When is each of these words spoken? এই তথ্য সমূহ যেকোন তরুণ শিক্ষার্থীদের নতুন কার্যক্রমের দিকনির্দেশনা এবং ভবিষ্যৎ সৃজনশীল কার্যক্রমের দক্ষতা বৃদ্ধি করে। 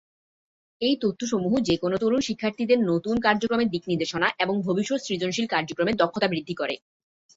এই 0.81 0.95
তথ্য 1.01 1.21
সমূহ 1.27 1.53
যেকোন 1.61 1.91
তরুণ 1.97 2.21
শিক্ষার্থীদের 2.21 2.79
নতুন 2.91 3.15
কার্যক্রমের 3.19 3.71
দিকনির্দেশনা 3.73 4.27
এবং 4.43 4.55
ভবিষ্যৎ 4.67 4.99
সৃজনশীল 5.03 5.47
কার্যক্রমের 5.47 5.99
দক্ষতা 6.01 6.27
বৃদ্ধি 6.27 6.55
করে। 6.55 6.75